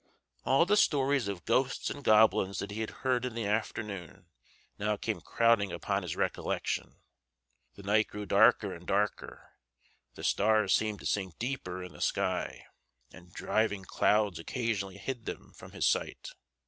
[0.45, 4.25] All the stories of ghosts and goblins that he had heard in the afternoon
[4.79, 7.01] now came crowding upon his recollection.
[7.75, 9.53] The night grew darker and darker;
[10.15, 12.65] the stars seemed to sink deeper in the sky,
[13.13, 16.29] and driving clouds occasionally had them from his sight.